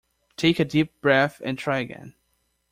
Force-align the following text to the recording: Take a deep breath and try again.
Take 0.35 0.59
a 0.59 0.65
deep 0.65 0.99
breath 0.99 1.39
and 1.45 1.59
try 1.59 1.77
again. 1.77 2.15